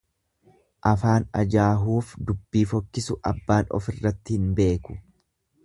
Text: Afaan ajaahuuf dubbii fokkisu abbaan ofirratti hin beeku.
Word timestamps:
Afaan 0.91 1.27
ajaahuuf 1.41 2.09
dubbii 2.31 2.65
fokkisu 2.73 3.19
abbaan 3.33 3.69
ofirratti 3.81 4.39
hin 4.39 4.49
beeku. 4.63 4.99